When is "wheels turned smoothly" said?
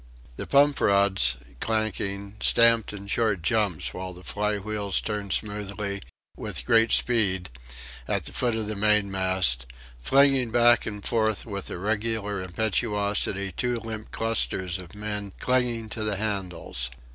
4.57-6.01